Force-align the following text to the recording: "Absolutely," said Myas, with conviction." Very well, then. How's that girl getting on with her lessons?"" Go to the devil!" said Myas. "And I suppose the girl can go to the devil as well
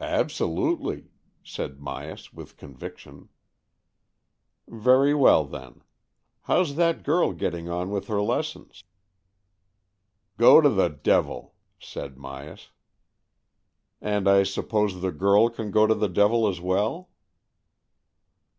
"Absolutely," 0.00 1.10
said 1.44 1.78
Myas, 1.78 2.32
with 2.32 2.56
conviction." 2.56 3.28
Very 4.66 5.12
well, 5.12 5.44
then. 5.44 5.82
How's 6.44 6.76
that 6.76 7.02
girl 7.02 7.34
getting 7.34 7.68
on 7.68 7.90
with 7.90 8.06
her 8.06 8.22
lessons?"" 8.22 8.84
Go 10.38 10.62
to 10.62 10.70
the 10.70 10.88
devil!" 10.88 11.54
said 11.78 12.16
Myas. 12.16 12.70
"And 14.00 14.26
I 14.26 14.42
suppose 14.42 15.02
the 15.02 15.12
girl 15.12 15.50
can 15.50 15.70
go 15.70 15.86
to 15.86 15.94
the 15.94 16.08
devil 16.08 16.48
as 16.48 16.58
well 16.58 17.10